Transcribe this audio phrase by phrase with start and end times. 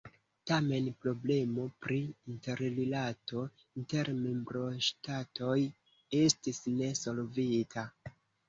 [0.51, 1.97] Tamen problemo pri
[2.35, 3.43] interrilato
[3.83, 5.55] inter membroŝtatoj
[6.25, 7.89] estis ne solvita.